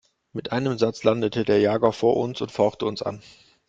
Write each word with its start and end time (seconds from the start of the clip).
Mit 0.33 0.51
einem 0.51 0.79
Satz 0.79 1.03
landete 1.03 1.43
der 1.45 1.59
Jaguar 1.59 1.93
vor 1.93 2.17
uns 2.17 2.41
und 2.41 2.49
fauchte 2.51 2.87
uns 2.87 3.03
an. 3.03 3.21